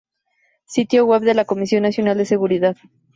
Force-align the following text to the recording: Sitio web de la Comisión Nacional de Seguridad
Sitio 0.65 1.05
web 1.05 1.21
de 1.21 1.35
la 1.35 1.45
Comisión 1.45 1.83
Nacional 1.83 2.17
de 2.17 2.25
Seguridad 2.25 2.75